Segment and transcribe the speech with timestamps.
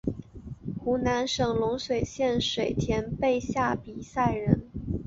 [0.79, 4.67] 湖南省龙山县水田坝下比寨人。